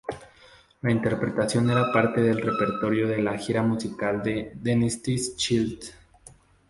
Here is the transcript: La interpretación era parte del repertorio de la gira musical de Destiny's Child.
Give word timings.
La 0.81 0.89
interpretación 0.91 1.69
era 1.69 1.91
parte 1.91 2.21
del 2.21 2.41
repertorio 2.41 3.07
de 3.07 3.21
la 3.21 3.37
gira 3.37 3.61
musical 3.61 4.23
de 4.23 4.51
Destiny's 4.55 5.35
Child. 5.35 5.93